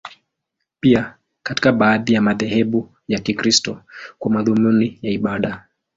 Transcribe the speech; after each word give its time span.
Pia 0.79 1.17
katika 1.43 1.71
baadhi 1.71 2.13
ya 2.13 2.21
madhehebu 2.21 2.95
ya 3.07 3.19
Kikristo, 3.19 3.81
kwa 4.19 4.31
madhumuni 4.31 4.99
ya 5.01 5.11
ibada. 5.11 5.67